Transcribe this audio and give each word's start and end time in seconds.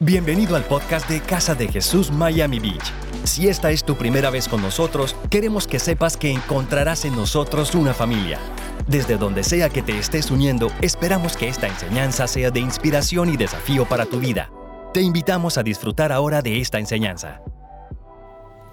Bienvenido 0.00 0.54
al 0.54 0.62
podcast 0.62 1.10
de 1.10 1.20
Casa 1.20 1.56
de 1.56 1.66
Jesús 1.66 2.12
Miami 2.12 2.60
Beach. 2.60 2.92
Si 3.24 3.48
esta 3.48 3.72
es 3.72 3.82
tu 3.82 3.96
primera 3.96 4.30
vez 4.30 4.46
con 4.46 4.62
nosotros, 4.62 5.16
queremos 5.28 5.66
que 5.66 5.80
sepas 5.80 6.16
que 6.16 6.30
encontrarás 6.30 7.04
en 7.04 7.16
nosotros 7.16 7.74
una 7.74 7.92
familia. 7.92 8.38
Desde 8.86 9.16
donde 9.16 9.42
sea 9.42 9.70
que 9.70 9.82
te 9.82 9.98
estés 9.98 10.30
uniendo, 10.30 10.70
esperamos 10.82 11.36
que 11.36 11.48
esta 11.48 11.66
enseñanza 11.66 12.28
sea 12.28 12.52
de 12.52 12.60
inspiración 12.60 13.28
y 13.28 13.36
desafío 13.36 13.88
para 13.88 14.06
tu 14.06 14.20
vida. 14.20 14.52
Te 14.94 15.00
invitamos 15.00 15.58
a 15.58 15.64
disfrutar 15.64 16.12
ahora 16.12 16.42
de 16.42 16.60
esta 16.60 16.78
enseñanza. 16.78 17.42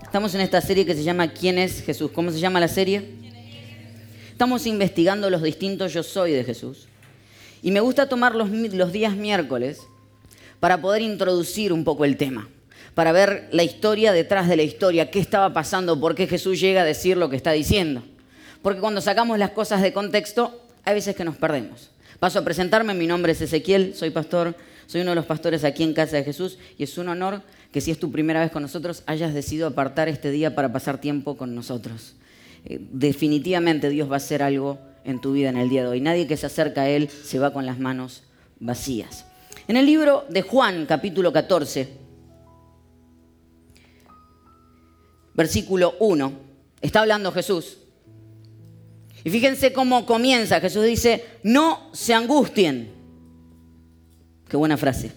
Estamos 0.04 0.36
en 0.36 0.42
esta 0.42 0.62
serie 0.62 0.86
que 0.86 0.94
se 0.94 1.04
llama 1.04 1.30
¿Quién 1.30 1.57
es 1.57 1.82
Jesús? 1.82 2.12
¿Cómo 2.12 2.30
se 2.30 2.39
llama 2.39 2.60
la 2.60 2.68
serie? 2.68 3.16
Estamos 4.32 4.68
investigando 4.68 5.32
los 5.32 5.42
distintos 5.42 5.92
yo 5.92 6.04
soy 6.04 6.34
de 6.34 6.44
Jesús. 6.44 6.88
Y 7.64 7.71
me 7.71 7.80
gusta 7.80 8.07
tomar 8.07 8.36
los, 8.36 8.52
los 8.52 8.92
días 8.92 9.16
miércoles 9.16 9.88
para 10.60 10.82
poder 10.82 11.02
introducir 11.02 11.74
un 11.74 11.84
poco 11.84 12.06
el 12.06 12.18
tema, 12.18 12.48
para 12.94 13.12
ver 13.12 13.50
la 13.52 13.64
historia 13.64 14.14
detrás 14.14 14.48
de 14.48 14.56
la 14.56 14.64
historia, 14.64 15.12
qué 15.12 15.20
estaba 15.20 15.54
pasando, 15.54 16.00
por 16.00 16.16
qué 16.16 16.28
Jesús 16.28 16.60
llega 16.60 16.82
a 16.82 16.86
decir 16.86 17.18
lo 17.18 17.29
que 17.29 17.36
está 17.36 17.52
diciendo. 17.52 18.04
Porque 18.62 18.79
cuando 18.79 19.02
sacamos 19.02 19.38
las 19.38 19.52
cosas 19.52 19.82
de 19.82 19.93
contexto, 19.93 20.62
hay 20.84 20.96
veces 20.96 21.15
que 21.15 21.24
nos 21.24 21.36
perdemos. 21.36 21.92
Paso 22.20 22.39
a 22.39 22.43
presentarme, 22.43 22.93
mi 22.93 23.07
nombre 23.07 23.34
es 23.34 23.42
Ezequiel, 23.42 23.93
soy 23.96 24.10
pastor, 24.10 24.56
soy 24.88 25.02
uno 25.02 25.12
de 25.12 25.15
los 25.15 25.26
pastores 25.26 25.64
aquí 25.64 25.84
en 25.84 25.93
Casa 25.93 26.18
de 26.18 26.24
Jesús 26.24 26.57
y 26.78 26.84
es 26.84 26.98
un 26.98 27.10
honor 27.10 27.42
que 27.71 27.82
si 27.82 27.92
es 27.92 28.00
tu 28.00 28.12
primera 28.12 28.40
vez 28.40 28.51
con 28.51 28.62
nosotros 28.62 29.04
hayas 29.06 29.34
decidido 29.34 29.68
apartar 29.68 30.07
este 30.07 30.32
día 30.32 30.56
para 30.56 30.71
pasar 30.71 31.00
tiempo 31.00 31.36
con 31.36 31.56
nosotros. 31.56 32.16
Eh, 32.66 32.80
definitivamente 32.92 33.90
Dios 33.90 34.09
va 34.09 34.14
a 34.16 34.17
hacer 34.17 34.42
algo 34.42 34.80
en 35.03 35.20
tu 35.20 35.34
vida 35.34 35.50
en 35.50 35.58
el 35.58 35.70
día 35.70 35.84
de 35.84 35.90
hoy. 35.90 36.02
Nadie 36.02 36.28
que 36.28 36.38
se 36.38 36.45
acerca 36.45 36.84
a 36.84 36.90
Él 36.90 37.09
se 37.09 37.40
va 37.40 37.52
con 37.52 37.66
las 37.66 37.80
manos 37.80 38.23
vacías. 38.59 39.25
En 39.67 39.78
el 39.78 39.86
libro 39.86 40.25
de 40.30 40.44
Juan, 40.44 40.86
capítulo 40.86 41.33
14, 41.33 41.89
versículo 45.34 45.95
1, 46.00 46.34
está 46.81 47.02
hablando 47.02 47.31
Jesús. 47.31 47.80
Y 49.23 49.31
fíjense 49.31 49.73
cómo 49.73 50.06
comienza. 50.06 50.62
Jesús 50.62 50.86
dice, 50.86 51.25
no 51.42 51.90
se 51.94 52.14
angustien. 52.14 52.94
Qué 54.48 54.56
buena 54.56 54.78
frase. 54.78 55.12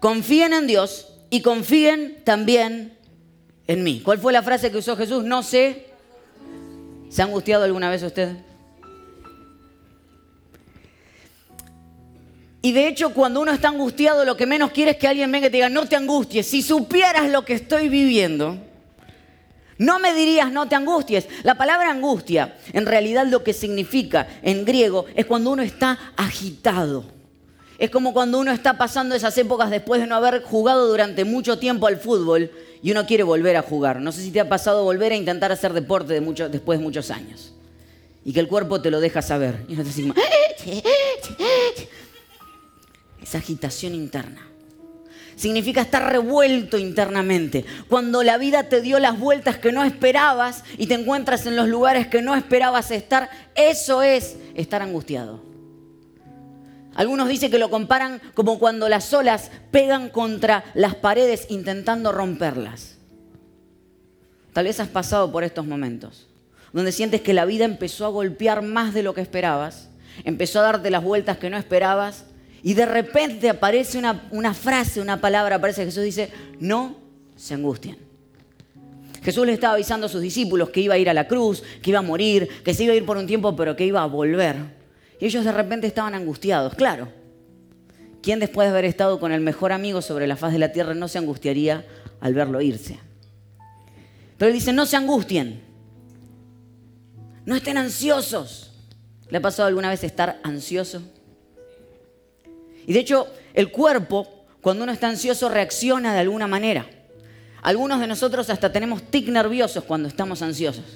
Confíen 0.00 0.52
en 0.52 0.66
Dios 0.66 1.08
y 1.30 1.40
confíen 1.40 2.22
también 2.24 2.98
en 3.68 3.84
mí. 3.84 4.00
¿Cuál 4.04 4.18
fue 4.18 4.32
la 4.32 4.42
frase 4.42 4.72
que 4.72 4.78
usó 4.78 4.96
Jesús? 4.96 5.22
No 5.22 5.44
sé. 5.44 5.86
¿Se 7.08 7.22
ha 7.22 7.26
angustiado 7.26 7.62
alguna 7.62 7.88
vez 7.88 8.02
usted? 8.02 8.36
Y 12.68 12.72
de 12.72 12.86
hecho, 12.86 13.14
cuando 13.14 13.40
uno 13.40 13.50
está 13.50 13.68
angustiado, 13.68 14.26
lo 14.26 14.36
que 14.36 14.44
menos 14.44 14.72
quiere 14.72 14.90
es 14.90 14.98
que 14.98 15.08
alguien 15.08 15.32
venga 15.32 15.46
y 15.46 15.50
te 15.50 15.56
diga, 15.56 15.70
no 15.70 15.86
te 15.86 15.96
angusties. 15.96 16.46
Si 16.46 16.60
supieras 16.60 17.30
lo 17.30 17.42
que 17.42 17.54
estoy 17.54 17.88
viviendo, 17.88 18.58
no 19.78 19.98
me 19.98 20.12
dirías, 20.12 20.52
no 20.52 20.68
te 20.68 20.74
angusties. 20.74 21.28
La 21.44 21.54
palabra 21.54 21.90
angustia, 21.90 22.58
en 22.74 22.84
realidad 22.84 23.26
lo 23.26 23.42
que 23.42 23.54
significa 23.54 24.28
en 24.42 24.66
griego, 24.66 25.06
es 25.14 25.24
cuando 25.24 25.50
uno 25.52 25.62
está 25.62 25.98
agitado. 26.14 27.06
Es 27.78 27.88
como 27.88 28.12
cuando 28.12 28.38
uno 28.38 28.52
está 28.52 28.76
pasando 28.76 29.14
esas 29.14 29.38
épocas 29.38 29.70
después 29.70 30.02
de 30.02 30.06
no 30.06 30.16
haber 30.16 30.42
jugado 30.42 30.88
durante 30.88 31.24
mucho 31.24 31.58
tiempo 31.58 31.86
al 31.86 31.96
fútbol 31.96 32.50
y 32.82 32.90
uno 32.90 33.06
quiere 33.06 33.22
volver 33.22 33.56
a 33.56 33.62
jugar. 33.62 33.98
No 34.02 34.12
sé 34.12 34.20
si 34.20 34.30
te 34.30 34.40
ha 34.40 34.48
pasado 34.50 34.84
volver 34.84 35.12
a 35.12 35.16
intentar 35.16 35.50
hacer 35.52 35.72
deporte 35.72 36.20
después 36.20 36.78
de 36.78 36.84
muchos 36.84 37.10
años. 37.10 37.54
Y 38.26 38.34
que 38.34 38.40
el 38.40 38.48
cuerpo 38.48 38.82
te 38.82 38.90
lo 38.90 39.00
deja 39.00 39.22
saber. 39.22 39.64
Y 39.68 39.72
uno 39.72 39.84
te 39.84 39.88
dice, 39.88 40.12
esa 43.28 43.38
agitación 43.38 43.94
interna. 43.94 44.40
Significa 45.36 45.82
estar 45.82 46.10
revuelto 46.10 46.78
internamente. 46.78 47.64
Cuando 47.88 48.22
la 48.22 48.38
vida 48.38 48.64
te 48.64 48.80
dio 48.80 48.98
las 48.98 49.18
vueltas 49.18 49.58
que 49.58 49.70
no 49.70 49.84
esperabas 49.84 50.64
y 50.78 50.86
te 50.86 50.94
encuentras 50.94 51.44
en 51.44 51.54
los 51.54 51.68
lugares 51.68 52.06
que 52.08 52.22
no 52.22 52.34
esperabas 52.34 52.90
estar, 52.90 53.28
eso 53.54 54.02
es 54.02 54.36
estar 54.54 54.80
angustiado. 54.80 55.42
Algunos 56.94 57.28
dicen 57.28 57.50
que 57.50 57.58
lo 57.58 57.70
comparan 57.70 58.20
como 58.34 58.58
cuando 58.58 58.88
las 58.88 59.12
olas 59.12 59.50
pegan 59.70 60.08
contra 60.08 60.64
las 60.74 60.94
paredes 60.94 61.46
intentando 61.50 62.10
romperlas. 62.10 62.96
Tal 64.54 64.64
vez 64.64 64.80
has 64.80 64.88
pasado 64.88 65.30
por 65.30 65.44
estos 65.44 65.66
momentos, 65.66 66.26
donde 66.72 66.92
sientes 66.92 67.20
que 67.20 67.34
la 67.34 67.44
vida 67.44 67.66
empezó 67.66 68.06
a 68.06 68.08
golpear 68.08 68.62
más 68.62 68.94
de 68.94 69.02
lo 69.02 69.14
que 69.14 69.20
esperabas, 69.20 69.90
empezó 70.24 70.60
a 70.60 70.62
darte 70.64 70.90
las 70.90 71.04
vueltas 71.04 71.36
que 71.36 71.50
no 71.50 71.58
esperabas 71.58 72.24
y 72.68 72.74
de 72.74 72.84
repente 72.84 73.48
aparece 73.48 73.96
una, 73.96 74.52
frase, 74.52 75.00
una 75.00 75.18
palabra, 75.22 75.56
aparece 75.56 75.86
Jesús 75.86 76.04
dice, 76.04 76.30
no 76.60 76.96
se 77.34 77.54
angustien. 77.54 77.96
Jesús 79.22 79.46
le 79.46 79.54
estaba 79.54 79.72
avisando 79.72 80.04
a 80.04 80.10
sus 80.10 80.20
discípulos 80.20 80.68
que 80.68 80.82
iba 80.82 80.92
a 80.92 80.98
ir 80.98 81.08
a 81.08 81.14
la 81.14 81.26
cruz, 81.26 81.62
que 81.80 81.88
iba 81.88 82.00
a 82.00 82.02
morir, 82.02 82.46
que 82.62 82.74
se 82.74 82.84
iba 82.84 82.92
a 82.92 82.96
ir 82.96 83.06
por 83.06 83.16
un 83.16 83.26
tiempo, 83.26 83.56
pero 83.56 83.74
que 83.74 83.86
iba 83.86 84.02
a 84.02 84.06
volver. 84.06 84.56
Y 85.18 85.24
ellos 85.24 85.46
de 85.46 85.52
repente 85.52 85.86
estaban 85.86 86.14
angustiados, 86.14 86.74
claro. 86.74 87.08
¿Quién 88.20 88.38
después 88.38 88.66
de 88.66 88.72
haber 88.72 88.84
estado 88.84 89.18
con 89.18 89.32
el 89.32 89.40
mejor 89.40 89.72
amigo 89.72 90.02
sobre 90.02 90.26
la 90.26 90.36
faz 90.36 90.52
de 90.52 90.58
la 90.58 90.70
tierra 90.70 90.92
no 90.92 91.08
se 91.08 91.16
angustiaría 91.16 91.86
al 92.20 92.34
verlo 92.34 92.60
irse? 92.60 92.98
Pero 94.36 94.50
él 94.50 94.54
dice, 94.54 94.74
no 94.74 94.84
se 94.84 94.98
angustien, 94.98 95.62
no 97.46 97.56
estén 97.56 97.78
ansiosos. 97.78 98.72
¿Le 99.30 99.38
ha 99.38 99.40
pasado 99.40 99.68
alguna 99.68 99.88
vez 99.88 100.04
estar 100.04 100.38
ansioso? 100.42 101.02
Y 102.88 102.94
de 102.94 103.00
hecho, 103.00 103.26
el 103.52 103.70
cuerpo, 103.70 104.46
cuando 104.62 104.82
uno 104.82 104.92
está 104.92 105.10
ansioso, 105.10 105.50
reacciona 105.50 106.14
de 106.14 106.20
alguna 106.20 106.46
manera. 106.46 106.88
Algunos 107.60 108.00
de 108.00 108.06
nosotros 108.06 108.48
hasta 108.48 108.72
tenemos 108.72 109.02
tic 109.02 109.28
nerviosos 109.28 109.84
cuando 109.84 110.08
estamos 110.08 110.40
ansiosos. 110.40 110.86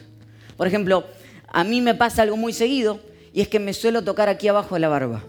Por 0.57 0.67
ejemplo, 0.67 1.05
a 1.49 1.65
mí 1.65 1.83
me 1.83 1.95
pasa 1.95 2.23
algo 2.23 2.39
muy 2.39 2.55
seguido 2.55 2.99
y 3.35 3.43
es 3.43 3.49
que 3.49 3.59
me 3.59 3.75
suelo 3.75 4.03
tocar 4.03 4.31
aquí 4.31 4.49
abajo 4.49 4.75
de 4.75 4.81
la 4.81 4.89
barba. 4.89 5.23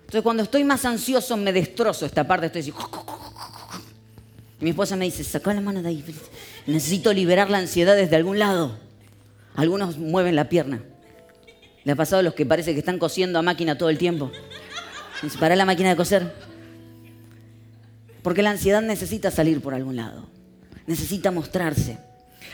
Entonces, 0.00 0.22
cuando 0.22 0.42
estoy 0.44 0.64
más 0.64 0.86
ansioso, 0.86 1.36
me 1.36 1.52
destrozo 1.52 2.06
esta 2.06 2.26
parte. 2.26 2.46
Estoy 2.46 2.62
así. 2.62 2.72
Mi 4.60 4.70
esposa 4.70 4.96
me 4.96 5.04
dice: 5.04 5.22
Saca 5.24 5.52
la 5.52 5.60
mano 5.60 5.82
de 5.82 5.90
ahí. 5.90 6.02
Necesito 6.66 7.12
liberar 7.12 7.50
la 7.50 7.58
ansiedad 7.58 7.96
desde 7.96 8.16
algún 8.16 8.38
lado. 8.38 8.78
Algunos 9.56 9.98
mueven 9.98 10.36
la 10.36 10.48
pierna. 10.48 10.82
¿Le 11.84 11.92
ha 11.92 11.96
pasado 11.96 12.20
a 12.20 12.22
los 12.22 12.32
que 12.32 12.46
parece 12.46 12.72
que 12.72 12.78
están 12.78 12.98
cosiendo 12.98 13.38
a 13.38 13.42
máquina 13.42 13.76
todo 13.76 13.90
el 13.90 13.98
tiempo? 13.98 14.32
Para 15.38 15.56
la 15.56 15.64
máquina 15.64 15.90
de 15.90 15.96
coser. 15.96 16.32
Porque 18.22 18.42
la 18.42 18.50
ansiedad 18.50 18.82
necesita 18.82 19.30
salir 19.30 19.60
por 19.60 19.74
algún 19.74 19.96
lado. 19.96 20.28
Necesita 20.86 21.30
mostrarse. 21.30 21.98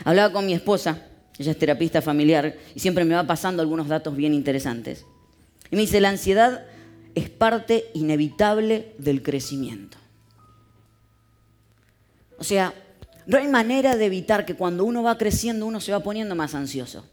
Hablaba 0.03 0.31
con 0.33 0.45
mi 0.45 0.53
esposa, 0.53 1.07
ella 1.37 1.51
es 1.51 1.59
terapista 1.59 2.01
familiar, 2.01 2.55
y 2.75 2.79
siempre 2.79 3.05
me 3.05 3.15
va 3.15 3.25
pasando 3.25 3.61
algunos 3.61 3.87
datos 3.87 4.15
bien 4.15 4.33
interesantes. 4.33 5.05
Y 5.71 5.75
me 5.75 5.81
dice, 5.81 6.01
la 6.01 6.09
ansiedad 6.09 6.65
es 7.15 7.29
parte 7.29 7.85
inevitable 7.93 8.93
del 8.97 9.21
crecimiento. 9.21 9.97
O 12.37 12.43
sea, 12.43 12.73
no 13.25 13.37
hay 13.37 13.47
manera 13.47 13.95
de 13.95 14.05
evitar 14.05 14.45
que 14.45 14.55
cuando 14.55 14.85
uno 14.85 15.03
va 15.03 15.17
creciendo 15.17 15.65
uno 15.65 15.81
se 15.81 15.91
va 15.91 15.99
poniendo 15.99 16.35
más 16.35 16.55
ansioso. 16.55 17.05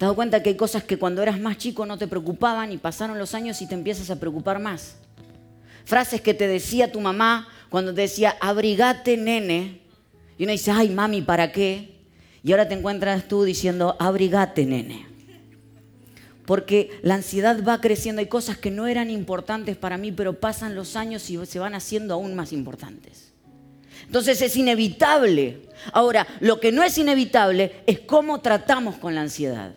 ¿Te 0.00 0.06
has 0.06 0.08
dado 0.08 0.16
cuenta 0.16 0.42
que 0.42 0.48
hay 0.48 0.56
cosas 0.56 0.82
que 0.82 0.96
cuando 0.96 1.20
eras 1.20 1.38
más 1.38 1.58
chico 1.58 1.84
no 1.84 1.98
te 1.98 2.06
preocupaban 2.08 2.72
y 2.72 2.78
pasaron 2.78 3.18
los 3.18 3.34
años 3.34 3.60
y 3.60 3.66
te 3.66 3.74
empiezas 3.74 4.08
a 4.08 4.18
preocupar 4.18 4.58
más? 4.58 4.94
Frases 5.84 6.22
que 6.22 6.32
te 6.32 6.48
decía 6.48 6.90
tu 6.90 7.02
mamá 7.02 7.48
cuando 7.68 7.92
te 7.92 8.00
decía, 8.00 8.34
abrigate 8.40 9.18
nene. 9.18 9.82
Y 10.38 10.44
uno 10.44 10.52
dice, 10.52 10.70
ay 10.70 10.88
mami, 10.88 11.20
¿para 11.20 11.52
qué? 11.52 11.98
Y 12.42 12.52
ahora 12.52 12.66
te 12.66 12.76
encuentras 12.76 13.28
tú 13.28 13.44
diciendo, 13.44 13.94
abrigate 13.98 14.64
nene. 14.64 15.06
Porque 16.46 16.98
la 17.02 17.16
ansiedad 17.16 17.62
va 17.62 17.82
creciendo. 17.82 18.20
Hay 18.20 18.26
cosas 18.28 18.56
que 18.56 18.70
no 18.70 18.86
eran 18.86 19.10
importantes 19.10 19.76
para 19.76 19.98
mí, 19.98 20.12
pero 20.12 20.40
pasan 20.40 20.74
los 20.74 20.96
años 20.96 21.28
y 21.28 21.44
se 21.44 21.58
van 21.58 21.74
haciendo 21.74 22.14
aún 22.14 22.34
más 22.34 22.54
importantes. 22.54 23.34
Entonces 24.06 24.40
es 24.40 24.56
inevitable. 24.56 25.68
Ahora, 25.92 26.26
lo 26.40 26.58
que 26.58 26.72
no 26.72 26.82
es 26.82 26.96
inevitable 26.96 27.82
es 27.86 28.00
cómo 28.00 28.40
tratamos 28.40 28.96
con 28.96 29.14
la 29.14 29.20
ansiedad. 29.20 29.74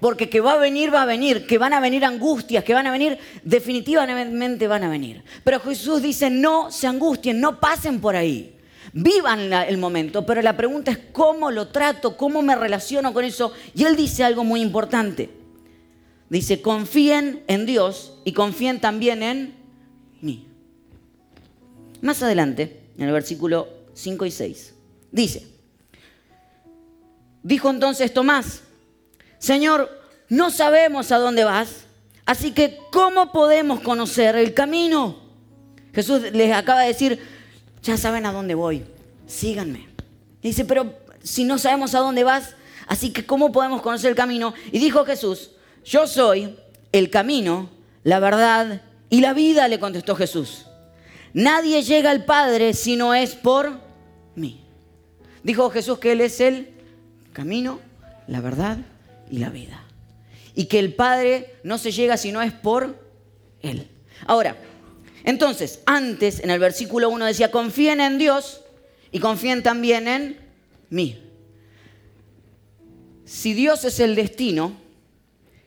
Porque 0.00 0.30
que 0.30 0.40
va 0.40 0.52
a 0.52 0.58
venir, 0.58 0.94
va 0.94 1.02
a 1.02 1.06
venir, 1.06 1.46
que 1.46 1.58
van 1.58 1.72
a 1.72 1.80
venir 1.80 2.04
angustias, 2.04 2.62
que 2.62 2.74
van 2.74 2.86
a 2.86 2.92
venir, 2.92 3.18
definitivamente 3.42 4.68
van 4.68 4.84
a 4.84 4.88
venir. 4.88 5.22
Pero 5.42 5.58
Jesús 5.60 6.02
dice, 6.02 6.30
no 6.30 6.70
se 6.70 6.86
angustien, 6.86 7.40
no 7.40 7.58
pasen 7.58 8.00
por 8.00 8.14
ahí. 8.14 8.54
Vivan 8.92 9.52
el 9.52 9.76
momento, 9.78 10.24
pero 10.24 10.40
la 10.40 10.56
pregunta 10.56 10.90
es 10.92 10.98
cómo 11.12 11.50
lo 11.50 11.68
trato, 11.68 12.16
cómo 12.16 12.42
me 12.42 12.54
relaciono 12.54 13.12
con 13.12 13.24
eso. 13.24 13.52
Y 13.74 13.84
él 13.84 13.96
dice 13.96 14.24
algo 14.24 14.44
muy 14.44 14.60
importante. 14.60 15.30
Dice, 16.30 16.62
confíen 16.62 17.42
en 17.46 17.66
Dios 17.66 18.14
y 18.24 18.32
confíen 18.32 18.80
también 18.80 19.22
en 19.22 19.54
mí. 20.20 20.46
Más 22.02 22.22
adelante, 22.22 22.82
en 22.96 23.06
el 23.06 23.12
versículo 23.12 23.68
5 23.94 24.26
y 24.26 24.30
6, 24.30 24.74
dice, 25.10 25.46
dijo 27.42 27.70
entonces 27.70 28.12
Tomás, 28.12 28.62
Señor, 29.38 29.90
no 30.28 30.50
sabemos 30.50 31.12
a 31.12 31.18
dónde 31.18 31.44
vas, 31.44 31.84
así 32.26 32.52
que 32.52 32.78
¿cómo 32.90 33.32
podemos 33.32 33.80
conocer 33.80 34.36
el 34.36 34.52
camino? 34.52 35.20
Jesús 35.94 36.22
les 36.32 36.52
acaba 36.52 36.82
de 36.82 36.88
decir, 36.88 37.18
ya 37.82 37.96
saben 37.96 38.26
a 38.26 38.32
dónde 38.32 38.54
voy, 38.54 38.84
síganme. 39.26 39.88
Dice, 40.42 40.64
pero 40.64 40.94
si 41.22 41.44
no 41.44 41.58
sabemos 41.58 41.94
a 41.94 42.00
dónde 42.00 42.24
vas, 42.24 42.54
así 42.86 43.10
que 43.10 43.24
¿cómo 43.24 43.52
podemos 43.52 43.80
conocer 43.80 44.10
el 44.10 44.16
camino? 44.16 44.54
Y 44.72 44.78
dijo 44.78 45.04
Jesús, 45.04 45.50
yo 45.84 46.06
soy 46.06 46.56
el 46.92 47.10
camino, 47.10 47.70
la 48.04 48.20
verdad 48.20 48.82
y 49.08 49.20
la 49.20 49.32
vida, 49.32 49.68
le 49.68 49.80
contestó 49.80 50.14
Jesús. 50.14 50.66
Nadie 51.32 51.82
llega 51.82 52.10
al 52.10 52.24
Padre 52.24 52.74
si 52.74 52.96
no 52.96 53.14
es 53.14 53.34
por 53.34 53.80
mí. 54.34 54.60
Dijo 55.42 55.70
Jesús 55.70 55.98
que 55.98 56.12
Él 56.12 56.20
es 56.20 56.40
el 56.40 56.68
camino, 57.32 57.80
la 58.26 58.40
verdad 58.40 58.78
y 59.30 59.38
la 59.38 59.50
vida. 59.50 59.84
Y 60.54 60.66
que 60.66 60.78
el 60.78 60.94
Padre 60.94 61.54
no 61.62 61.78
se 61.78 61.92
llega 61.92 62.16
si 62.16 62.32
no 62.32 62.42
es 62.42 62.52
por 62.52 62.98
Él. 63.62 63.88
Ahora, 64.26 64.56
entonces, 65.24 65.80
antes 65.86 66.40
en 66.40 66.50
el 66.50 66.58
versículo 66.58 67.10
1 67.10 67.26
decía, 67.26 67.50
confíen 67.50 68.00
en 68.00 68.18
Dios 68.18 68.62
y 69.12 69.20
confíen 69.20 69.62
también 69.62 70.08
en 70.08 70.38
mí. 70.90 71.22
Si 73.24 73.52
Dios 73.52 73.84
es 73.84 74.00
el 74.00 74.14
destino, 74.14 74.72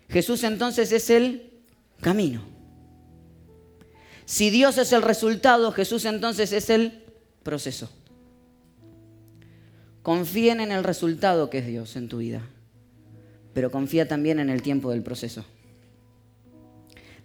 Jesús 0.10 0.44
entonces 0.44 0.92
es 0.92 1.10
el 1.10 1.52
camino. 2.02 2.44
Si 4.26 4.50
Dios 4.50 4.78
es 4.78 4.94
el 4.94 5.02
resultado, 5.02 5.72
Jesús 5.72 6.06
entonces 6.06 6.54
es 6.54 6.70
el 6.70 7.04
proceso. 7.44 7.92
Confíen 10.02 10.60
en 10.60 10.72
el 10.72 10.84
resultado 10.84 11.50
que 11.50 11.60
es 11.60 11.68
Dios 11.68 11.96
en 11.96 12.08
tu 12.08 12.18
vida, 12.18 12.42
pero 13.54 13.72
confía 13.72 14.08
también 14.08 14.40
en 14.40 14.50
el 14.50 14.62
tiempo 14.62 14.92
del 14.92 15.04
proceso. 15.04 15.46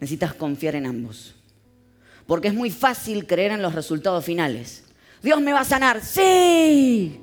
Necesitas 0.01 0.35
confiar 0.35 0.75
en 0.75 0.87
ambos, 0.87 1.35
porque 2.27 2.49
es 2.49 2.55
muy 2.55 2.71
fácil 2.71 3.27
creer 3.27 3.53
en 3.53 3.63
los 3.63 3.75
resultados 3.75 4.25
finales. 4.25 4.85
Dios 5.23 5.41
me 5.41 5.53
va 5.53 5.61
a 5.61 5.65
sanar, 5.65 6.03
sí, 6.03 7.21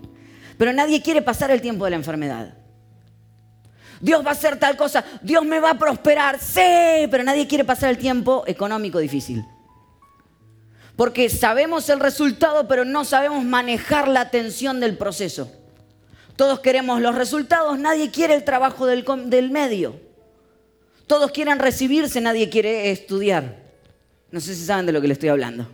pero 0.57 0.73
nadie 0.73 1.01
quiere 1.01 1.21
pasar 1.21 1.51
el 1.51 1.61
tiempo 1.61 1.85
de 1.85 1.91
la 1.91 1.97
enfermedad. 1.97 2.55
Dios 4.01 4.25
va 4.25 4.29
a 4.29 4.33
hacer 4.33 4.57
tal 4.59 4.75
cosa, 4.75 5.05
Dios 5.21 5.45
me 5.45 5.59
va 5.59 5.71
a 5.71 5.79
prosperar, 5.79 6.39
sí, 6.39 7.07
pero 7.09 7.23
nadie 7.23 7.47
quiere 7.47 7.63
pasar 7.63 7.89
el 7.89 7.97
tiempo 7.97 8.43
económico 8.47 8.99
difícil. 8.99 9.45
Porque 10.95 11.29
sabemos 11.29 11.89
el 11.89 11.99
resultado, 11.99 12.67
pero 12.67 12.85
no 12.85 13.05
sabemos 13.05 13.43
manejar 13.45 14.07
la 14.07 14.29
tensión 14.29 14.79
del 14.79 14.97
proceso. 14.97 15.51
Todos 16.35 16.59
queremos 16.59 17.01
los 17.01 17.15
resultados, 17.15 17.77
nadie 17.77 18.11
quiere 18.11 18.33
el 18.35 18.43
trabajo 18.43 18.85
del, 18.85 19.05
del 19.27 19.51
medio. 19.51 19.99
Todos 21.07 21.31
quieren 21.31 21.59
recibirse, 21.59 22.21
nadie 22.21 22.49
quiere 22.49 22.91
estudiar. 22.91 23.61
No 24.31 24.39
sé 24.39 24.55
si 24.55 24.65
saben 24.65 24.85
de 24.85 24.91
lo 24.91 25.01
que 25.01 25.07
le 25.07 25.13
estoy 25.13 25.29
hablando. 25.29 25.67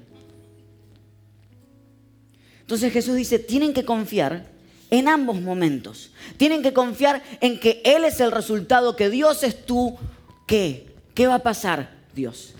Entonces 2.61 2.91
Jesús 2.91 3.15
dice, 3.15 3.39
tienen 3.39 3.73
que 3.73 3.85
confiar 3.85 4.45
en 4.89 5.07
ambos 5.07 5.39
momentos. 5.39 6.11
Tienen 6.37 6.61
que 6.61 6.73
confiar 6.73 7.23
en 7.41 7.59
que 7.59 7.81
Él 7.85 8.03
es 8.03 8.19
el 8.19 8.31
resultado, 8.31 8.95
que 8.95 9.09
Dios 9.09 9.43
es 9.43 9.65
tú. 9.65 9.97
¿Qué? 10.45 10.87
¿Qué 11.13 11.27
va 11.27 11.35
a 11.35 11.43
pasar, 11.43 11.89
Dios? 12.13 12.53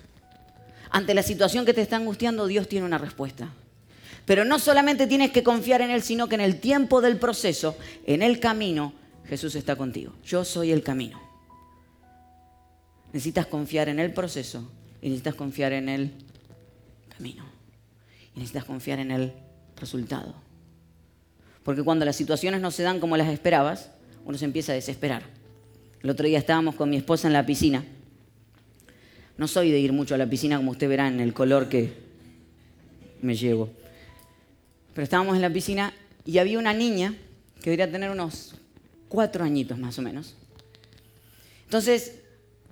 ante 0.89 1.13
la 1.13 1.23
situación 1.23 1.65
que 1.65 1.73
te 1.73 1.81
está 1.81 1.97
angustiando, 1.97 2.47
Dios 2.47 2.67
tiene 2.67 2.85
una 2.85 2.97
respuesta. 2.97 3.49
Pero 4.29 4.45
no 4.45 4.59
solamente 4.59 5.07
tienes 5.07 5.31
que 5.31 5.41
confiar 5.41 5.81
en 5.81 5.89
Él, 5.89 6.03
sino 6.03 6.29
que 6.29 6.35
en 6.35 6.41
el 6.41 6.59
tiempo 6.59 7.01
del 7.01 7.17
proceso, 7.17 7.75
en 8.05 8.21
el 8.21 8.39
camino, 8.39 8.93
Jesús 9.25 9.55
está 9.55 9.75
contigo. 9.75 10.13
Yo 10.23 10.45
soy 10.45 10.71
el 10.71 10.83
camino. 10.83 11.19
Necesitas 13.11 13.47
confiar 13.47 13.89
en 13.89 13.97
el 13.97 14.13
proceso 14.13 14.71
y 15.01 15.07
necesitas 15.07 15.33
confiar 15.33 15.73
en 15.73 15.89
el 15.89 16.11
camino. 17.17 17.43
Y 18.35 18.37
necesitas 18.37 18.65
confiar 18.65 18.99
en 18.99 19.09
el 19.09 19.33
resultado. 19.77 20.35
Porque 21.63 21.81
cuando 21.81 22.05
las 22.05 22.15
situaciones 22.15 22.61
no 22.61 22.69
se 22.69 22.83
dan 22.83 22.99
como 22.99 23.17
las 23.17 23.29
esperabas, 23.29 23.89
uno 24.25 24.37
se 24.37 24.45
empieza 24.45 24.73
a 24.73 24.75
desesperar. 24.75 25.23
El 26.03 26.11
otro 26.11 26.27
día 26.27 26.37
estábamos 26.37 26.75
con 26.75 26.91
mi 26.91 26.97
esposa 26.97 27.25
en 27.25 27.33
la 27.33 27.47
piscina 27.47 27.83
no 29.39 29.47
soy 29.47 29.71
de 29.71 29.79
ir 29.79 29.93
mucho 29.93 30.13
a 30.15 30.17
la 30.17 30.29
piscina, 30.29 30.57
como 30.57 30.71
usted 30.71 30.89
verá 30.89 31.07
en 31.07 31.21
el 31.21 31.33
color 31.33 31.69
que 31.69 31.93
me 33.21 33.35
llevo. 33.35 33.69
Pero 34.99 35.05
estábamos 35.05 35.37
en 35.37 35.41
la 35.41 35.49
piscina 35.49 35.93
y 36.25 36.39
había 36.39 36.59
una 36.59 36.73
niña 36.73 37.15
que 37.61 37.69
debería 37.69 37.89
tener 37.89 38.09
unos 38.09 38.55
cuatro 39.07 39.45
añitos 39.45 39.77
más 39.77 39.97
o 39.97 40.01
menos. 40.01 40.35
Entonces 41.63 42.15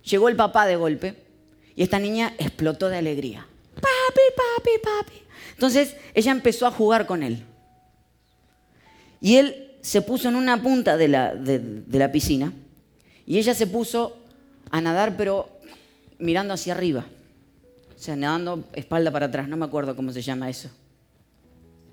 llegó 0.03 0.27
el 0.27 0.35
papá 0.35 0.65
de 0.65 0.75
golpe 0.75 1.15
y 1.73 1.83
esta 1.83 1.99
niña 1.99 2.33
explotó 2.37 2.89
de 2.89 2.97
alegría. 2.97 3.47
Papi, 3.75 4.21
papi, 4.35 4.71
papi. 4.83 5.23
Entonces 5.53 5.95
ella 6.13 6.33
empezó 6.33 6.67
a 6.67 6.71
jugar 6.71 7.05
con 7.05 7.23
él. 7.23 7.45
Y 9.21 9.37
él 9.37 9.77
se 9.79 10.01
puso 10.01 10.27
en 10.27 10.35
una 10.35 10.61
punta 10.61 10.97
de 10.97 11.07
la, 11.07 11.33
de 11.33 11.97
la 11.97 12.11
piscina 12.11 12.51
y 13.25 13.37
ella 13.37 13.53
se 13.53 13.67
puso 13.67 14.17
a 14.69 14.81
nadar, 14.81 15.15
pero 15.15 15.47
mirando 16.19 16.53
hacia 16.53 16.73
arriba. 16.73 17.05
O 17.95 17.97
sea, 17.97 18.17
nadando 18.17 18.65
espalda 18.73 19.11
para 19.11 19.27
atrás. 19.27 19.47
No 19.47 19.55
me 19.55 19.63
acuerdo 19.63 19.95
cómo 19.95 20.11
se 20.11 20.21
llama 20.21 20.49
eso. 20.49 20.69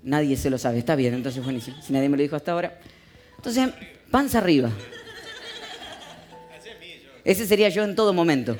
Nadie 0.05 0.37
se 0.37 0.51
lo 0.51 0.59
sabe. 0.59 0.77
Está 0.77 0.95
bien, 0.95 1.15
entonces 1.15 1.43
buenísimo. 1.43 1.81
Si 1.81 1.91
nadie 1.91 2.07
me 2.07 2.15
lo 2.15 2.21
dijo 2.21 2.35
hasta 2.35 2.51
ahora. 2.51 2.79
Entonces, 3.37 3.69
panza 4.11 4.37
arriba. 4.37 4.69
Ese 7.23 7.47
sería 7.47 7.69
yo 7.69 7.83
en 7.83 7.95
todo 7.95 8.13
momento. 8.13 8.55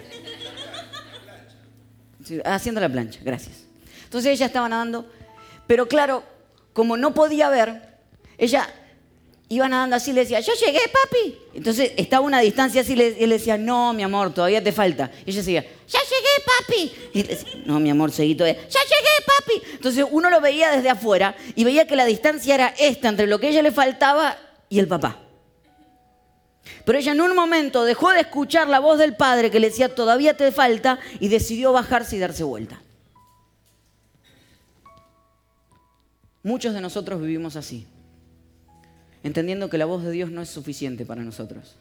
Haciendo 2.43 2.81
la 2.81 2.89
plancha, 2.89 3.19
gracias. 3.23 3.65
Entonces 4.05 4.31
ella 4.31 4.47
estaba 4.47 4.67
nadando, 4.67 5.07
pero 5.67 5.87
claro, 5.87 6.23
como 6.73 6.97
no 6.97 7.13
podía 7.13 7.49
ver, 7.49 7.99
ella 8.39 8.67
iba 9.47 9.69
nadando 9.69 9.97
así 9.97 10.09
y 10.09 10.13
le 10.15 10.21
decía, 10.21 10.39
yo 10.39 10.53
llegué, 10.53 10.79
papi. 10.79 11.37
Entonces 11.53 11.91
estaba 11.95 12.23
a 12.23 12.27
una 12.27 12.39
distancia 12.39 12.81
así 12.81 12.93
y 12.93 12.95
le 12.95 13.27
decía, 13.27 13.59
no, 13.59 13.93
mi 13.93 14.01
amor, 14.01 14.33
todavía 14.33 14.63
te 14.63 14.71
falta. 14.71 15.11
Y 15.27 15.29
ella 15.29 15.39
decía, 15.41 15.61
ya 15.61 15.99
llegué, 15.99 16.43
papi. 16.57 17.09
Y 17.13 17.23
decía, 17.23 17.49
no, 17.65 17.79
mi 17.79 17.91
amor, 17.91 18.11
seguí 18.11 18.33
todavía. 18.33 18.59
Ya. 18.67 18.79
Entonces 19.85 20.07
uno 20.09 20.31
lo 20.31 20.41
veía 20.41 20.71
desde 20.71 20.89
afuera 20.89 21.35
y 21.53 21.63
veía 21.63 21.85
que 21.85 21.95
la 21.95 22.05
distancia 22.05 22.55
era 22.55 22.73
esta 22.79 23.07
entre 23.07 23.27
lo 23.27 23.39
que 23.39 23.45
a 23.45 23.49
ella 23.51 23.61
le 23.61 23.71
faltaba 23.71 24.35
y 24.67 24.79
el 24.79 24.87
papá. 24.87 25.19
Pero 26.83 26.97
ella 26.97 27.11
en 27.11 27.21
un 27.21 27.35
momento 27.35 27.85
dejó 27.85 28.09
de 28.09 28.21
escuchar 28.21 28.67
la 28.67 28.79
voz 28.79 28.97
del 28.97 29.15
padre 29.15 29.51
que 29.51 29.59
le 29.59 29.69
decía, 29.69 29.93
todavía 29.93 30.35
te 30.35 30.51
falta, 30.51 30.97
y 31.19 31.27
decidió 31.27 31.71
bajarse 31.71 32.15
y 32.15 32.19
darse 32.19 32.43
vuelta. 32.43 32.81
Muchos 36.41 36.73
de 36.73 36.81
nosotros 36.81 37.21
vivimos 37.21 37.55
así 37.55 37.85
entendiendo 39.21 39.69
que 39.69 39.77
la 39.77 39.85
voz 39.85 40.03
de 40.03 40.09
Dios 40.09 40.31
no 40.31 40.41
es 40.41 40.49
suficiente 40.49 41.05
para 41.05 41.23
nosotros. 41.23 41.75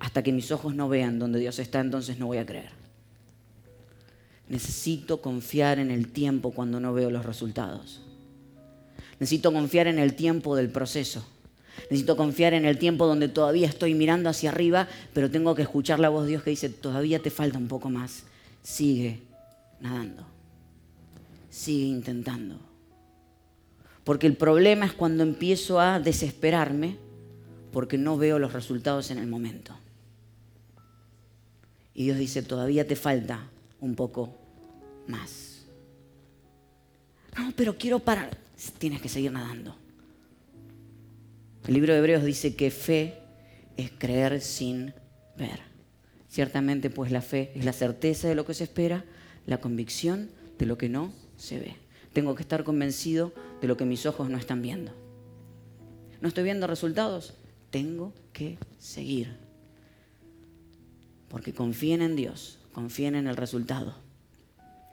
Hasta 0.00 0.22
que 0.22 0.32
mis 0.32 0.50
ojos 0.50 0.74
no 0.74 0.90
vean 0.90 1.18
donde 1.18 1.38
Dios 1.38 1.58
está, 1.58 1.80
entonces 1.80 2.18
no 2.18 2.26
voy 2.26 2.38
a 2.38 2.44
creer. 2.44 2.85
Necesito 4.48 5.20
confiar 5.20 5.78
en 5.78 5.90
el 5.90 6.12
tiempo 6.12 6.52
cuando 6.52 6.78
no 6.78 6.92
veo 6.92 7.10
los 7.10 7.26
resultados. 7.26 8.00
Necesito 9.18 9.52
confiar 9.52 9.86
en 9.88 9.98
el 9.98 10.14
tiempo 10.14 10.54
del 10.54 10.70
proceso. 10.70 11.26
Necesito 11.90 12.16
confiar 12.16 12.54
en 12.54 12.64
el 12.64 12.78
tiempo 12.78 13.06
donde 13.06 13.28
todavía 13.28 13.66
estoy 13.66 13.94
mirando 13.94 14.28
hacia 14.28 14.50
arriba, 14.50 14.88
pero 15.12 15.30
tengo 15.30 15.54
que 15.54 15.62
escuchar 15.62 15.98
la 15.98 16.08
voz 16.08 16.24
de 16.24 16.30
Dios 16.30 16.42
que 16.42 16.50
dice, 16.50 16.68
todavía 16.68 17.20
te 17.20 17.30
falta 17.30 17.58
un 17.58 17.68
poco 17.68 17.90
más. 17.90 18.24
Sigue 18.62 19.20
nadando. 19.80 20.24
Sigue 21.50 21.86
intentando. 21.86 22.56
Porque 24.04 24.26
el 24.26 24.36
problema 24.36 24.86
es 24.86 24.92
cuando 24.92 25.22
empiezo 25.22 25.80
a 25.80 25.98
desesperarme 25.98 26.96
porque 27.72 27.98
no 27.98 28.16
veo 28.16 28.38
los 28.38 28.52
resultados 28.52 29.10
en 29.10 29.18
el 29.18 29.26
momento. 29.26 29.74
Y 31.94 32.04
Dios 32.04 32.18
dice, 32.18 32.42
todavía 32.42 32.86
te 32.86 32.94
falta 32.94 33.48
un 33.80 33.94
poco 33.94 34.34
más. 35.06 35.66
No, 37.36 37.52
pero 37.56 37.76
quiero 37.76 37.98
parar. 37.98 38.36
Tienes 38.78 39.02
que 39.02 39.08
seguir 39.08 39.32
nadando. 39.32 39.76
El 41.66 41.74
libro 41.74 41.92
de 41.92 41.98
Hebreos 41.98 42.24
dice 42.24 42.54
que 42.54 42.70
fe 42.70 43.18
es 43.76 43.90
creer 43.98 44.40
sin 44.40 44.94
ver. 45.36 45.60
Ciertamente, 46.28 46.90
pues 46.90 47.10
la 47.10 47.22
fe 47.22 47.52
es 47.54 47.64
la 47.64 47.72
certeza 47.72 48.28
de 48.28 48.34
lo 48.34 48.46
que 48.46 48.54
se 48.54 48.64
espera, 48.64 49.04
la 49.46 49.58
convicción 49.58 50.30
de 50.58 50.66
lo 50.66 50.78
que 50.78 50.88
no 50.88 51.12
se 51.36 51.58
ve. 51.58 51.76
Tengo 52.12 52.34
que 52.34 52.42
estar 52.42 52.64
convencido 52.64 53.32
de 53.60 53.68
lo 53.68 53.76
que 53.76 53.84
mis 53.84 54.06
ojos 54.06 54.30
no 54.30 54.38
están 54.38 54.62
viendo. 54.62 54.92
¿No 56.20 56.28
estoy 56.28 56.44
viendo 56.44 56.66
resultados? 56.66 57.34
Tengo 57.70 58.12
que 58.32 58.58
seguir. 58.78 59.36
Porque 61.28 61.52
confíen 61.52 62.00
en 62.00 62.16
Dios, 62.16 62.58
confíen 62.76 63.14
en 63.14 63.26
el 63.26 63.38
resultado, 63.38 63.94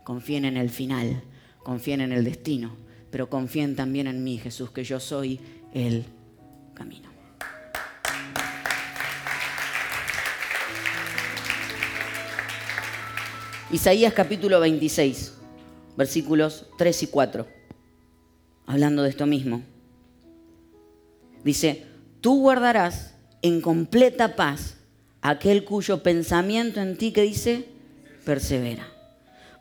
confíen 0.06 0.46
en 0.46 0.56
el 0.56 0.70
final, 0.70 1.22
confíen 1.64 2.00
en 2.00 2.14
el 2.14 2.24
destino, 2.24 2.78
pero 3.12 3.30
confíen 3.30 3.76
también 3.76 4.08
en 4.08 4.24
mí, 4.24 4.38
Jesús, 4.38 4.72
que 4.72 4.86
yo 4.86 5.02
soy 5.02 5.42
el 5.74 6.06
camino. 6.74 7.10
Isaías 13.70 14.14
capítulo 14.14 14.62
26. 14.62 15.34
versículos 15.98 16.68
3 16.78 17.04
y 17.04 17.08
4, 17.08 17.48
hablando 18.66 19.04
de 19.04 19.10
esto 19.10 19.26
mismo. 19.26 19.62
Dice, 21.44 21.86
tú 22.22 22.40
guardarás 22.40 23.16
en 23.42 23.60
completa 23.60 24.38
paz 24.38 24.78
aquel 25.22 25.66
cuyo 25.66 26.02
pensamiento 26.02 26.80
en 26.80 26.98
ti 26.98 27.12
que 27.12 27.24
dice, 27.24 27.73
persevera, 28.26 28.88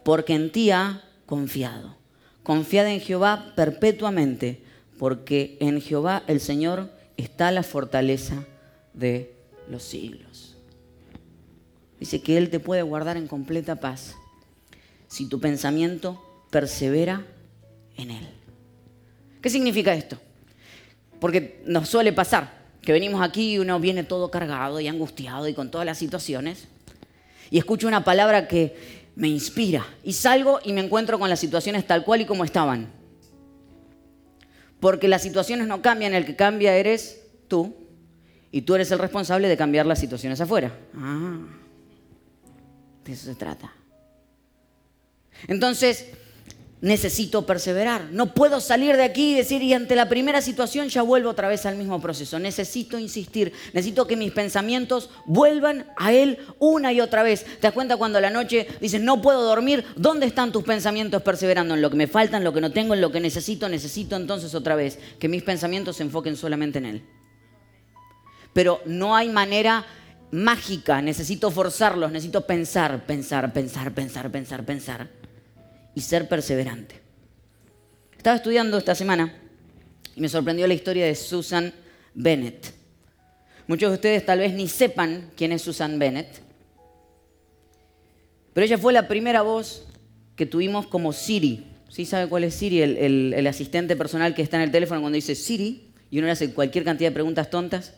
porque 0.05 0.35
en 0.35 0.53
ti 0.53 0.71
ha 0.71 1.03
confiado. 1.27 1.97
Confiad 2.43 2.89
en 2.89 3.01
Jehová 3.01 3.53
perpetuamente, 3.55 4.63
porque 4.99 5.57
en 5.61 5.81
Jehová 5.81 6.23
el 6.27 6.41
Señor 6.41 6.91
está 7.17 7.51
la 7.51 7.63
fortaleza 7.63 8.45
de 8.95 9.35
los 9.69 9.83
siglos. 9.83 10.57
Dice 12.01 12.21
que 12.21 12.37
Él 12.37 12.51
te 12.51 12.61
puede 12.61 12.83
guardar 12.83 13.17
en 13.17 13.29
completa 13.29 13.77
paz 13.77 14.17
si 15.07 15.29
tu 15.29 15.41
pensamiento 15.41 16.21
persevera 16.51 17.25
en 17.97 18.11
Él. 18.11 18.29
¿Qué 19.41 19.51
significa 19.51 19.95
esto? 19.95 20.19
Porque 21.21 21.63
nos 21.67 21.89
suele 21.89 22.13
pasar 22.13 22.63
que 22.83 22.93
venimos 22.93 23.23
aquí 23.23 23.53
y 23.53 23.59
uno 23.59 23.79
viene 23.79 24.03
todo 24.03 24.31
cargado 24.31 24.81
y 24.81 24.89
angustiado 24.89 25.47
y 25.47 25.55
con 25.55 25.71
todas 25.71 25.87
las 25.87 25.99
situaciones 25.99 26.67
y 27.53 27.59
escucho 27.59 27.87
una 27.87 28.03
palabra 28.03 28.49
que 28.49 29.03
me 29.15 29.29
inspira 29.29 29.85
y 30.03 30.15
salgo 30.15 30.59
y 30.65 30.73
me 30.73 30.81
encuentro 30.81 31.19
con 31.19 31.29
las 31.29 31.39
situaciones 31.39 31.87
tal 31.87 32.03
cual 32.03 32.23
y 32.23 32.25
como 32.25 32.45
estaban. 32.45 32.91
Porque 34.81 35.07
las 35.07 35.21
situaciones 35.21 35.67
no 35.67 35.83
cambian, 35.83 36.15
el 36.15 36.25
que 36.25 36.35
cambia 36.35 36.75
eres 36.75 37.21
tú 37.49 37.77
y 38.51 38.63
tú 38.63 38.75
eres 38.75 38.91
el 38.91 38.99
responsable 38.99 39.49
de 39.49 39.59
cambiar 39.59 39.85
las 39.85 39.99
situaciones 39.99 40.41
afuera. 40.41 40.75
Ah, 40.97 41.41
de 43.05 43.13
eso 43.13 43.27
se 43.27 43.35
trata. 43.35 43.71
Entonces, 45.47 46.07
necesito 46.83 47.47
perseverar. 47.47 48.09
No 48.11 48.35
puedo 48.35 48.61
salir 48.61 48.97
de 48.97 49.05
aquí 49.05 49.33
y 49.33 49.37
decir, 49.37 49.63
y 49.63 49.73
ante 49.73 49.97
la 49.97 50.09
primera 50.09 50.43
situación 50.43 50.89
ya 50.89 51.03
vuelvo 51.03 51.31
otra 51.31 51.49
vez 51.49 51.65
al 51.65 51.77
mismo 51.77 52.01
proceso. 52.01 52.39
Necesito 52.41 52.99
insistir, 52.99 53.53
necesito 53.73 54.07
que 54.07 54.17
mis 54.17 54.33
pensamientos 54.33 55.09
vuelvan 55.25 55.87
a 55.97 56.13
Él 56.13 56.39
una 56.59 56.93
y 56.93 57.01
otra 57.01 57.23
vez. 57.23 57.45
¿Te 57.45 57.61
das 57.69 57.73
cuenta 57.73 57.97
cuando 57.97 58.19
a 58.19 58.21
la 58.21 58.31
noche 58.31 58.67
dices, 58.81 59.01
no 59.01 59.23
puedo 59.23 59.43
dormir? 59.43 59.85
¿Dónde 59.97 60.27
están 60.27 60.51
tus 60.51 60.65
pensamientos 60.65 61.23
perseverando? 61.23 61.75
¿En 61.75 61.83
lo 61.83 61.89
que 61.89 61.97
me 61.97 62.09
falta, 62.09 62.37
en 62.37 62.45
lo 62.45 62.53
que 62.53 62.61
no 62.61 62.73
tengo, 62.73 62.95
en 62.95 63.01
lo 63.01 63.13
que 63.13 63.21
necesito? 63.21 63.69
Necesito 63.69 64.17
entonces 64.17 64.55
otra 64.55 64.75
vez 64.75 64.99
que 65.21 65.29
mis 65.29 65.45
pensamientos 65.45 65.97
se 65.97 66.03
enfoquen 66.03 66.37
solamente 66.37 66.79
en 66.79 66.87
Él. 66.87 67.03
Pero 68.53 68.83
no 68.87 69.15
hay 69.15 69.29
manera 69.29 69.87
mágica, 70.33 71.01
necesito 71.01 71.53
forzarlos, 71.53 72.11
necesito 72.11 72.45
pensar, 72.45 73.07
pensar, 73.07 73.53
pensar, 73.53 73.93
pensar, 73.93 74.31
pensar, 74.33 74.65
pensar 74.65 75.23
y 75.95 76.01
ser 76.01 76.29
perseverante. 76.29 77.01
Estaba 78.17 78.37
estudiando 78.37 78.79
esta 78.79 78.95
semana 78.95 79.35
y 80.15 80.21
me 80.21 80.29
sorprendió 80.29 80.67
la 80.67 80.75
historia 80.75 81.07
de 81.07 81.15
Susan 81.15 81.73
Bennett. 82.15 82.73
Muchos 83.67 83.91
de 83.91 83.95
ustedes 83.95 84.27
tal 84.27 84.39
vez 84.39 84.53
ni 84.53 84.69
sepan 84.69 85.31
quién 85.37 85.53
es 85.53 85.63
Susan 85.63 85.99
Bennett, 85.99 86.41
pero 88.53 88.67
ella 88.67 88.79
fue 88.79 88.93
la 88.93 89.09
primera 89.09 89.43
voz 89.43 89.87
que 90.37 90.47
tuvimos 90.47 90.87
como 90.87 91.13
Siri. 91.13 91.67
¿Sí 91.89 92.05
sabe 92.05 92.29
cuál 92.29 92.45
es 92.45 92.55
Siri? 92.55 92.83
El, 92.83 93.35
el 93.35 93.47
asistente 93.47 93.97
personal 93.97 94.35
que 94.35 94.43
está 94.43 94.57
en 94.57 94.65
el 94.65 94.71
teléfono 94.71 95.01
cuando 95.01 95.17
dice 95.17 95.35
Siri 95.35 95.93
y 96.11 96.19
uno 96.19 96.27
le 96.27 96.33
hace 96.33 96.53
cualquier 96.53 96.85
cantidad 96.85 97.11
de 97.11 97.15
preguntas 97.15 97.51
tontas. 97.51 97.95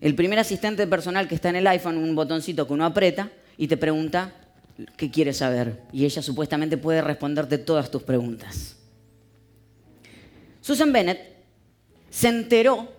El 0.00 0.14
primer 0.14 0.38
asistente 0.38 0.86
personal 0.86 1.28
que 1.28 1.34
está 1.34 1.50
en 1.50 1.56
el 1.56 1.66
iPhone, 1.66 1.98
un 1.98 2.14
botoncito 2.14 2.66
que 2.66 2.72
uno 2.72 2.86
aprieta 2.86 3.30
y 3.56 3.68
te 3.68 3.76
pregunta 3.76 4.34
qué 4.96 5.10
quieres 5.10 5.38
saber 5.38 5.82
y 5.92 6.04
ella 6.04 6.22
supuestamente 6.22 6.76
puede 6.76 7.02
responderte 7.02 7.58
todas 7.58 7.90
tus 7.90 8.02
preguntas. 8.02 8.76
Susan 10.60 10.92
Bennett 10.92 11.36
se 12.10 12.28
enteró 12.28 12.92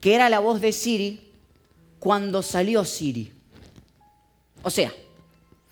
que 0.00 0.14
era 0.14 0.28
la 0.28 0.40
voz 0.40 0.60
de 0.60 0.72
Siri 0.72 1.32
cuando 1.98 2.42
salió 2.42 2.84
Siri. 2.84 3.32
O 4.62 4.70
sea, 4.70 4.92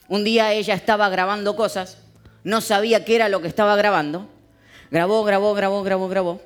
un 0.09 0.25
día 0.25 0.53
ella 0.53 0.75
estaba 0.75 1.09
grabando 1.09 1.57
cosas, 1.57 1.99
no 2.45 2.61
sabía 2.61 3.05
qué 3.05 3.17
era 3.17 3.29
lo 3.29 3.41
que 3.41 3.49
estaba 3.49 3.77
grabando, 3.77 4.29
grabó, 4.91 5.25
grabó, 5.25 5.55
grabó, 5.55 5.83
grabó, 5.83 6.09
grabó. 6.09 6.43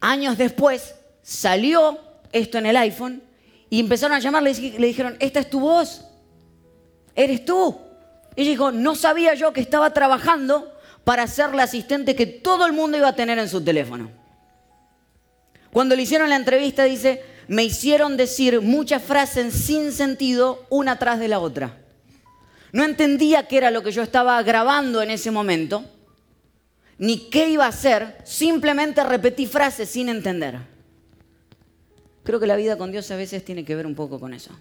Años 0.00 0.38
después 0.38 0.94
salió 1.22 1.98
esto 2.32 2.58
en 2.58 2.66
el 2.66 2.76
iPhone 2.76 3.22
y 3.70 3.80
empezaron 3.80 4.16
a 4.16 4.20
llamarle 4.20 4.50
y 4.52 4.78
le 4.78 4.86
dijeron, 4.86 5.16
esta 5.20 5.40
es 5.40 5.50
tu 5.50 5.60
voz 5.60 6.07
eres 7.18 7.44
tú. 7.44 7.76
Ella 8.36 8.50
dijo, 8.50 8.70
no 8.70 8.94
sabía 8.94 9.34
yo 9.34 9.52
que 9.52 9.60
estaba 9.60 9.92
trabajando 9.92 10.72
para 11.02 11.26
ser 11.26 11.52
la 11.52 11.64
asistente 11.64 12.14
que 12.14 12.26
todo 12.26 12.64
el 12.64 12.72
mundo 12.72 12.96
iba 12.96 13.08
a 13.08 13.16
tener 13.16 13.38
en 13.38 13.48
su 13.48 13.60
teléfono. 13.60 14.10
Cuando 15.72 15.96
le 15.96 16.02
hicieron 16.02 16.28
la 16.28 16.36
entrevista 16.36 16.84
dice, 16.84 17.22
me 17.48 17.64
hicieron 17.64 18.16
decir 18.16 18.60
muchas 18.60 19.02
frases 19.02 19.52
sin 19.52 19.90
sentido 19.90 20.64
una 20.70 20.98
tras 20.98 21.18
de 21.18 21.26
la 21.26 21.40
otra. 21.40 21.78
No 22.70 22.84
entendía 22.84 23.48
qué 23.48 23.56
era 23.56 23.72
lo 23.72 23.82
que 23.82 23.90
yo 23.90 24.02
estaba 24.02 24.40
grabando 24.44 25.02
en 25.02 25.10
ese 25.10 25.32
momento, 25.32 25.84
ni 26.98 27.30
qué 27.30 27.48
iba 27.48 27.64
a 27.64 27.68
hacer, 27.68 28.18
simplemente 28.24 29.02
repetí 29.02 29.46
frases 29.46 29.88
sin 29.88 30.08
entender. 30.08 30.58
Creo 32.22 32.38
que 32.38 32.46
la 32.46 32.56
vida 32.56 32.76
con 32.76 32.92
Dios 32.92 33.10
a 33.10 33.16
veces 33.16 33.44
tiene 33.44 33.64
que 33.64 33.74
ver 33.74 33.86
un 33.86 33.96
poco 33.96 34.20
con 34.20 34.34
eso 34.34 34.52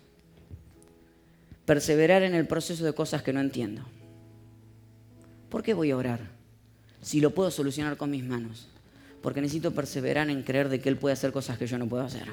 perseverar 1.68 2.24
en 2.24 2.34
el 2.34 2.48
proceso 2.48 2.86
de 2.86 2.94
cosas 2.94 3.22
que 3.22 3.34
no 3.34 3.42
entiendo. 3.42 3.82
¿Por 5.50 5.62
qué 5.62 5.74
voy 5.74 5.92
a 5.92 5.98
orar 5.98 6.22
si 7.02 7.20
lo 7.20 7.32
puedo 7.32 7.52
solucionar 7.52 7.98
con 7.98 8.10
mis 8.10 8.24
manos? 8.24 8.70
Porque 9.22 9.42
necesito 9.42 9.72
perseverar 9.72 10.30
en 10.30 10.44
creer 10.44 10.70
de 10.70 10.80
que 10.80 10.88
Él 10.88 10.96
puede 10.96 11.12
hacer 11.12 11.34
cosas 11.34 11.58
que 11.58 11.68
yo 11.68 11.78
no 11.78 11.86
puedo 11.86 12.04
hacer. 12.04 12.24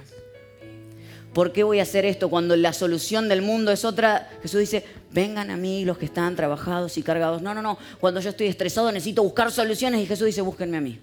¿Por 1.33 1.53
qué 1.53 1.65
voy 1.65 1.81
a 1.81 1.83
hacer 1.83 2.05
esto 2.05 2.31
cuando 2.31 2.55
la 2.55 2.73
solución 2.73 3.29
del 3.29 3.43
mundo 3.43 3.73
es 3.73 3.85
otra? 3.85 4.31
Jesús 4.41 4.61
dice, 4.61 4.85
vengan 5.11 5.51
a 5.51 5.57
mí 5.57 5.85
los 5.85 5.99
que 5.99 6.05
están 6.05 6.37
trabajados 6.37 6.97
y 6.97 7.03
cargados. 7.03 7.43
No, 7.43 7.55
no, 7.55 7.61
no. 7.61 7.77
Cuando 7.99 8.21
yo 8.21 8.31
estoy 8.31 8.47
estresado 8.47 8.93
necesito 8.93 9.25
buscar 9.25 9.51
soluciones 9.51 10.01
y 10.01 10.07
Jesús 10.07 10.27
dice, 10.27 10.43
búsquenme 10.43 10.77
a 10.77 10.81
mí. 10.81 11.01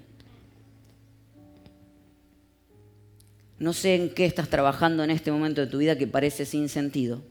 No 3.60 3.74
sé 3.74 3.96
en 3.96 4.10
qué 4.14 4.26
estás 4.26 4.48
trabajando 4.48 5.04
en 5.04 5.12
este 5.12 5.34
momento 5.34 5.60
de 5.60 5.68
tu 5.68 5.80
vida 5.80 5.98
que 5.98 6.08
parece 6.08 6.46
sin 6.46 6.70
sentido 6.70 7.22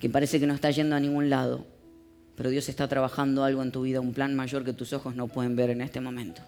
que 0.00 0.08
parece 0.08 0.40
que 0.40 0.46
no 0.46 0.54
está 0.54 0.70
yendo 0.70 0.96
a 0.96 1.00
ningún 1.00 1.30
lado, 1.30 1.66
pero 2.34 2.48
Dios 2.48 2.68
está 2.70 2.88
trabajando 2.88 3.44
algo 3.44 3.62
en 3.62 3.70
tu 3.70 3.82
vida, 3.82 4.00
un 4.00 4.14
plan 4.14 4.34
mayor 4.34 4.64
que 4.64 4.72
tus 4.72 4.94
ojos 4.94 5.14
no 5.14 5.28
pueden 5.28 5.54
ver 5.54 5.68
en 5.68 5.82
este 5.82 6.00
momento. 6.00 6.40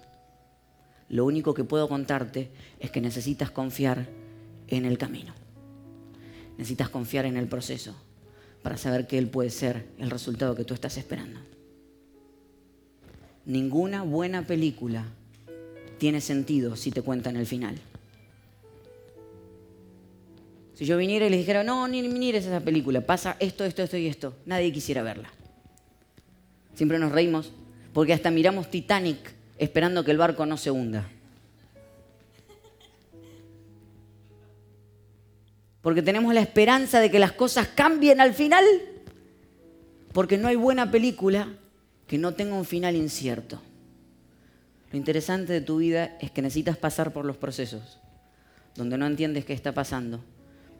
Lo 1.10 1.26
único 1.26 1.52
que 1.52 1.62
puedo 1.62 1.86
contarte 1.86 2.50
es 2.80 2.90
que 2.90 3.02
necesitas 3.02 3.50
confiar 3.50 4.08
en 4.68 4.86
el 4.86 4.96
camino. 4.96 5.34
Necesitas 6.56 6.88
confiar 6.88 7.26
en 7.26 7.36
el 7.36 7.46
proceso 7.46 7.94
para 8.62 8.78
saber 8.78 9.06
que 9.06 9.18
Él 9.18 9.28
puede 9.28 9.50
ser 9.50 9.86
el 9.98 10.10
resultado 10.10 10.54
que 10.54 10.64
tú 10.64 10.72
estás 10.72 10.96
esperando. 10.96 11.38
Ninguna 13.44 14.02
buena 14.02 14.46
película 14.46 15.04
tiene 15.98 16.22
sentido 16.22 16.74
si 16.74 16.90
te 16.90 17.02
cuentan 17.02 17.36
el 17.36 17.46
final. 17.46 17.78
Si 20.74 20.84
yo 20.86 20.96
viniera 20.96 21.26
y 21.26 21.30
les 21.30 21.40
dijera, 21.40 21.62
no, 21.62 21.86
ni 21.86 22.02
mires 22.02 22.46
esa 22.46 22.60
película, 22.60 23.00
pasa 23.02 23.36
esto, 23.38 23.64
esto, 23.64 23.82
esto 23.82 23.96
y 23.96 24.06
esto, 24.06 24.34
nadie 24.46 24.72
quisiera 24.72 25.02
verla. 25.02 25.30
Siempre 26.74 26.98
nos 26.98 27.12
reímos 27.12 27.52
porque 27.92 28.12
hasta 28.12 28.30
miramos 28.30 28.70
Titanic 28.70 29.18
esperando 29.58 30.04
que 30.04 30.10
el 30.10 30.18
barco 30.18 30.46
no 30.46 30.56
se 30.56 30.70
hunda. 30.70 31.08
Porque 35.82 36.00
tenemos 36.00 36.32
la 36.32 36.40
esperanza 36.40 37.00
de 37.00 37.10
que 37.10 37.18
las 37.18 37.32
cosas 37.32 37.68
cambien 37.68 38.20
al 38.20 38.34
final. 38.34 38.64
Porque 40.12 40.38
no 40.38 40.48
hay 40.48 40.56
buena 40.56 40.90
película 40.90 41.48
que 42.06 42.18
no 42.18 42.34
tenga 42.34 42.54
un 42.54 42.64
final 42.64 42.94
incierto. 42.94 43.60
Lo 44.92 44.98
interesante 44.98 45.52
de 45.52 45.60
tu 45.60 45.78
vida 45.78 46.16
es 46.20 46.30
que 46.30 46.42
necesitas 46.42 46.76
pasar 46.76 47.12
por 47.12 47.24
los 47.24 47.36
procesos 47.36 47.98
donde 48.76 48.96
no 48.96 49.06
entiendes 49.06 49.44
qué 49.44 49.52
está 49.52 49.72
pasando 49.72 50.20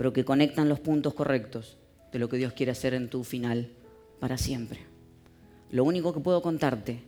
pero 0.03 0.13
que 0.13 0.25
conectan 0.25 0.69
los 0.69 0.81
puntos 0.81 1.15
correctos 1.15 1.77
de 2.13 2.19
lo 2.19 2.29
que 2.29 2.37
Dios 2.37 2.55
quiere 2.55 2.73
hacer 2.73 2.93
en 2.93 3.09
tu 3.09 3.23
final 3.23 3.71
para 4.19 4.37
siempre. 4.37 4.81
Lo 5.71 5.85
único 5.85 6.13
que 6.13 6.19
puedo 6.19 6.43
contarte 6.43 7.05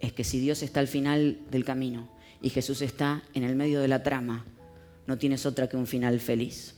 es 0.00 0.14
que 0.14 0.24
si 0.24 0.40
Dios 0.40 0.62
está 0.62 0.80
al 0.80 0.88
final 0.88 1.40
del 1.50 1.62
camino 1.66 2.08
y 2.40 2.48
Jesús 2.48 2.80
está 2.80 3.22
en 3.34 3.44
el 3.44 3.54
medio 3.54 3.82
de 3.82 3.88
la 3.88 4.02
trama, 4.02 4.46
no 5.06 5.18
tienes 5.18 5.44
otra 5.44 5.68
que 5.68 5.76
un 5.76 5.86
final 5.86 6.20
feliz. 6.20 6.74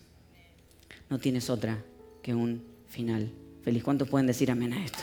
No 1.09 1.21
tienes 1.21 1.49
otra 1.49 1.85
que 2.21 2.35
un 2.35 2.65
final 2.89 3.31
feliz. 3.63 3.85
¿Cuántos 3.85 4.09
pueden 4.09 4.27
decir 4.27 4.51
amén 4.51 4.73
a 4.73 4.85
esto? 4.85 4.99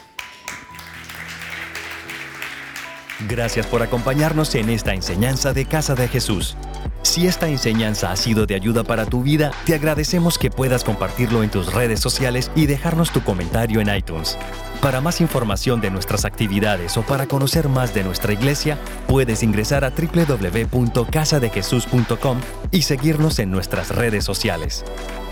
Gracias 3.29 3.65
por 3.67 3.83
acompañarnos 3.83 4.53
en 4.55 4.69
esta 4.69 4.93
enseñanza 4.93 5.53
de 5.53 5.63
Casa 5.63 5.95
de 5.95 6.09
Jesús. 6.09 6.57
Si 7.03 7.25
esta 7.25 7.47
enseñanza 7.47 8.11
ha 8.11 8.15
sido 8.15 8.45
de 8.45 8.53
ayuda 8.53 8.83
para 8.83 9.07
tu 9.07 9.23
vida, 9.23 9.49
te 9.65 9.73
agradecemos 9.73 10.37
que 10.37 10.51
puedas 10.51 10.83
compartirlo 10.83 11.41
en 11.41 11.49
tus 11.49 11.73
redes 11.73 11.99
sociales 11.99 12.51
y 12.55 12.67
dejarnos 12.67 13.09
tu 13.11 13.23
comentario 13.23 13.81
en 13.81 13.91
iTunes. 13.93 14.37
Para 14.81 15.01
más 15.01 15.19
información 15.19 15.81
de 15.81 15.89
nuestras 15.89 16.25
actividades 16.25 16.95
o 16.97 17.01
para 17.01 17.25
conocer 17.27 17.69
más 17.69 17.95
de 17.95 18.03
nuestra 18.03 18.33
iglesia, 18.33 18.77
puedes 19.07 19.41
ingresar 19.41 19.83
a 19.83 19.91
www.casadejesús.com 19.91 22.39
y 22.71 22.83
seguirnos 22.83 23.39
en 23.39 23.49
nuestras 23.49 23.89
redes 23.89 24.23
sociales. 24.23 24.85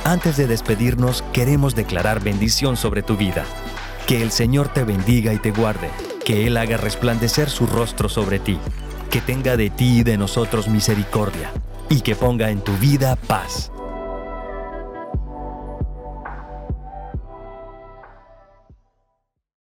Antes 0.04 0.38
de 0.38 0.48
despedirnos, 0.48 1.24
queremos 1.34 1.76
declarar 1.76 2.20
bendición 2.20 2.78
sobre 2.78 3.04
tu 3.04 3.16
vida. 3.16 3.46
Que 4.08 4.24
el 4.24 4.32
Señor 4.32 4.70
te 4.70 4.84
bendiga 4.84 5.34
y 5.34 5.38
te 5.38 5.52
guarde, 5.52 5.92
que 6.26 6.48
Él 6.48 6.58
haga 6.58 6.78
resplandecer 6.78 7.48
su 7.50 7.68
rostro 7.68 8.10
sobre 8.10 8.40
ti 8.40 8.58
que 9.10 9.22
tenga 9.22 9.58
de 9.58 9.70
ti 9.70 10.00
y 10.00 10.04
de 10.04 10.18
nosotros 10.18 10.68
misericordia, 10.68 11.52
y 11.90 12.02
que 12.02 12.16
ponga 12.16 12.52
en 12.52 12.62
tu 12.62 12.74
vida 12.78 13.16
paz. 13.16 13.72